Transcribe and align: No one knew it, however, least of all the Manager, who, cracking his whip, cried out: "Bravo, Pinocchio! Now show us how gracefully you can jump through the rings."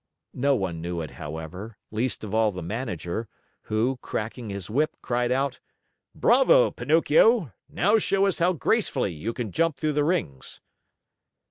No 0.33 0.55
one 0.55 0.81
knew 0.81 0.99
it, 1.01 1.11
however, 1.11 1.77
least 1.91 2.23
of 2.23 2.33
all 2.33 2.51
the 2.51 2.63
Manager, 2.63 3.27
who, 3.65 3.99
cracking 4.01 4.49
his 4.49 4.67
whip, 4.67 4.97
cried 5.03 5.31
out: 5.31 5.59
"Bravo, 6.15 6.71
Pinocchio! 6.71 7.53
Now 7.69 7.99
show 7.99 8.25
us 8.25 8.39
how 8.39 8.53
gracefully 8.53 9.13
you 9.13 9.31
can 9.31 9.51
jump 9.51 9.77
through 9.77 9.93
the 9.93 10.03
rings." 10.03 10.59